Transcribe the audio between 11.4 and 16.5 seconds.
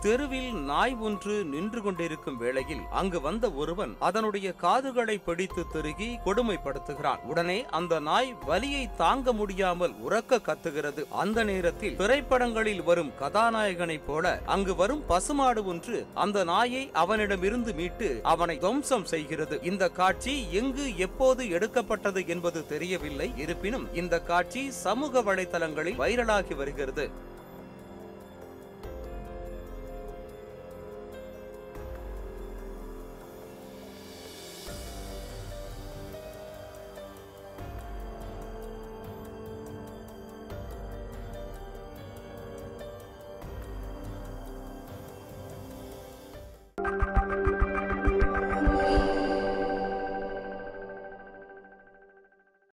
நேரத்தில் திரைப்படங்களில் வரும் கதாநாயகனைப் போல அங்கு வரும் பசுமாடு ஒன்று அந்த